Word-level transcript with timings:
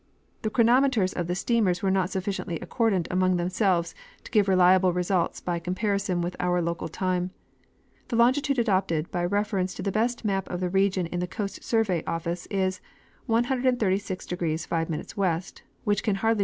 The 0.41 0.49
chronometers 0.49 1.13
of 1.13 1.27
the 1.27 1.35
steamers 1.35 1.83
were 1.83 1.91
not 1.91 2.09
sufficiently 2.09 2.59
accordant 2.59 3.07
among 3.11 3.37
themselves 3.37 3.93
to 4.23 4.31
give 4.31 4.47
reliable 4.47 4.91
results 4.91 5.41
by 5.41 5.59
comparison 5.59 6.21
with 6.23 6.35
our 6.39 6.59
local 6.59 6.87
time. 6.89 7.29
The 8.07 8.15
longitude 8.15 8.57
adopted 8.57 9.11
by 9.11 9.23
reference 9.23 9.75
to 9.75 9.83
the 9.83 9.91
best 9.91 10.25
map 10.25 10.49
of 10.49 10.59
the 10.59 10.69
region 10.69 11.05
in 11.05 11.19
the 11.19 11.27
Coast 11.27 11.63
Survey 11.63 12.03
office 12.07 12.47
is 12.47 12.81
136° 13.29 14.65
5' 14.65 14.87
W., 14.87 15.41
which 15.83 16.01
can 16.01 16.15
hardly. 16.15 16.39